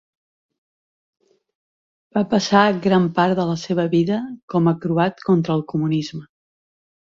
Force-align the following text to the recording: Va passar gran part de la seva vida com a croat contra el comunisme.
Va 2.17 2.23
passar 2.31 2.63
gran 2.85 3.05
part 3.19 3.37
de 3.41 3.45
la 3.51 3.59
seva 3.65 3.85
vida 3.93 4.19
com 4.55 4.71
a 4.73 4.75
croat 4.87 5.23
contra 5.29 5.57
el 5.59 5.63
comunisme. 5.75 6.25